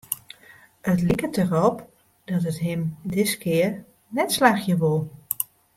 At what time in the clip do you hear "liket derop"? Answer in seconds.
1.07-1.77